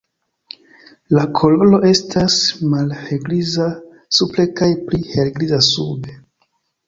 [1.15, 2.37] La koloro estas
[2.71, 3.67] malhelgriza
[4.21, 6.17] supre kaj pli helgriza sube.